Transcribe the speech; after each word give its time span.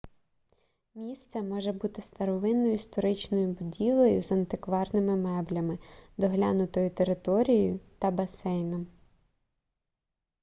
місце 0.95 1.41
може 1.41 1.71
бути 1.71 2.01
старовинною 2.01 2.73
історичною 2.73 3.47
будівлею 3.47 4.23
з 4.23 4.31
антикварними 4.31 5.15
меблями 5.15 5.79
доглянутою 6.17 6.89
територією 6.89 7.79
та 7.99 8.11
басейном 8.11 8.87